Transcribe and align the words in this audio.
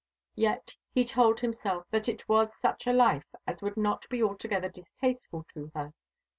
Yet 0.33 0.75
he 0.91 1.05
told 1.05 1.39
himself 1.41 1.85
that 1.91 2.09
it 2.09 2.27
was 2.27 2.55
such 2.55 2.87
a 2.87 2.91
life 2.91 3.35
as 3.45 3.61
would 3.61 3.77
not 3.77 4.09
be 4.09 4.23
altogether 4.23 4.67
distasteful 4.69 5.45
to 5.53 5.71
her. 5.75 5.93